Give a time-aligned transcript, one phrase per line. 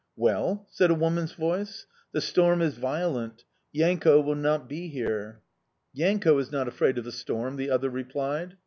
[0.15, 1.85] "Well?" said a woman's voice.
[2.11, 5.41] "The storm is violent; Yanko will not be here."
[5.93, 8.57] "Yanko is not afraid of the storm!" the other replied.